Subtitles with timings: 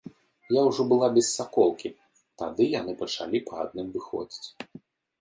[0.55, 1.93] Я ўжо была без саколкі,
[2.45, 4.47] тады яны пачалі па адным выходзіць.